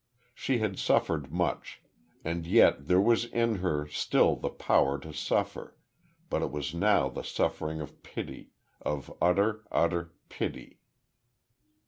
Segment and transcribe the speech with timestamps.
[0.33, 1.79] She had suffered much,
[2.25, 5.75] and yet there was in her still the power to suffer;
[6.27, 8.49] but it was now the suffering of pity
[8.81, 10.79] of utter, utter pity....